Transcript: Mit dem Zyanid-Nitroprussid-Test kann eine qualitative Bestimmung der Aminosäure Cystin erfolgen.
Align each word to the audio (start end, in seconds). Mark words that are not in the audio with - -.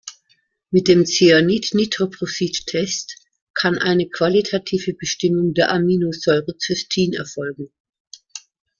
Mit 0.71 0.87
dem 0.87 1.05
Zyanid-Nitroprussid-Test 1.05 3.23
kann 3.53 3.77
eine 3.77 4.09
qualitative 4.09 4.95
Bestimmung 4.95 5.53
der 5.53 5.69
Aminosäure 5.69 6.55
Cystin 6.59 7.13
erfolgen. 7.13 7.71